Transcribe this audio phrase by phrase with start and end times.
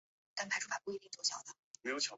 [0.35, 1.43] 汕头市有人员死亡
[1.93, 1.99] 报导。